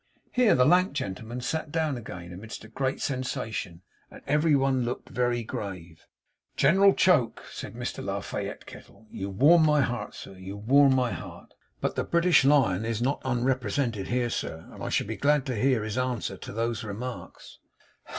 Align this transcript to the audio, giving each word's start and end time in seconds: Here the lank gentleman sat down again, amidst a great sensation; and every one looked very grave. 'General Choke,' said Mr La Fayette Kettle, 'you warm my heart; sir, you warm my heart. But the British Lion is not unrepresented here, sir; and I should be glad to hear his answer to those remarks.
Here 0.31 0.55
the 0.55 0.65
lank 0.65 0.93
gentleman 0.93 1.41
sat 1.41 1.71
down 1.71 1.95
again, 1.95 2.33
amidst 2.33 2.63
a 2.63 2.67
great 2.69 3.01
sensation; 3.01 3.83
and 4.09 4.23
every 4.25 4.55
one 4.55 4.83
looked 4.83 5.09
very 5.09 5.43
grave. 5.43 6.07
'General 6.57 6.95
Choke,' 6.95 7.43
said 7.51 7.75
Mr 7.75 8.03
La 8.03 8.19
Fayette 8.21 8.65
Kettle, 8.65 9.05
'you 9.11 9.29
warm 9.29 9.63
my 9.63 9.81
heart; 9.81 10.15
sir, 10.15 10.33
you 10.33 10.57
warm 10.57 10.95
my 10.95 11.11
heart. 11.11 11.53
But 11.81 11.95
the 11.95 12.03
British 12.03 12.43
Lion 12.43 12.83
is 12.83 12.99
not 12.99 13.21
unrepresented 13.23 14.07
here, 14.07 14.31
sir; 14.31 14.67
and 14.71 14.81
I 14.83 14.89
should 14.89 15.05
be 15.05 15.17
glad 15.17 15.45
to 15.45 15.55
hear 15.55 15.83
his 15.83 15.99
answer 15.99 16.35
to 16.35 16.51
those 16.51 16.83
remarks. 16.83 17.59